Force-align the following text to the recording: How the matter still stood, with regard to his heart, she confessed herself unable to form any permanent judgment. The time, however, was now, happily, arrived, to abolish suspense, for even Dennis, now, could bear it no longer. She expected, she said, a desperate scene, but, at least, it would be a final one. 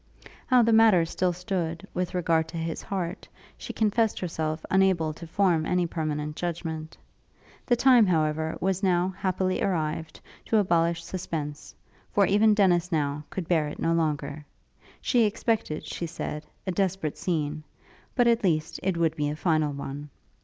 How 0.47 0.63
the 0.63 0.73
matter 0.73 1.05
still 1.05 1.31
stood, 1.31 1.87
with 1.93 2.15
regard 2.15 2.47
to 2.47 2.57
his 2.57 2.81
heart, 2.81 3.27
she 3.55 3.71
confessed 3.71 4.19
herself 4.19 4.65
unable 4.71 5.13
to 5.13 5.27
form 5.27 5.63
any 5.63 5.85
permanent 5.85 6.35
judgment. 6.35 6.97
The 7.67 7.75
time, 7.75 8.07
however, 8.07 8.57
was 8.59 8.81
now, 8.81 9.09
happily, 9.09 9.61
arrived, 9.61 10.19
to 10.45 10.57
abolish 10.57 11.03
suspense, 11.03 11.75
for 12.11 12.25
even 12.25 12.55
Dennis, 12.55 12.91
now, 12.91 13.23
could 13.29 13.47
bear 13.47 13.67
it 13.67 13.77
no 13.77 13.93
longer. 13.93 14.43
She 15.01 15.23
expected, 15.25 15.85
she 15.85 16.07
said, 16.07 16.47
a 16.65 16.71
desperate 16.71 17.15
scene, 17.19 17.63
but, 18.15 18.25
at 18.25 18.43
least, 18.43 18.79
it 18.81 18.97
would 18.97 19.15
be 19.15 19.29
a 19.29 19.35
final 19.35 19.71
one. 19.71 20.09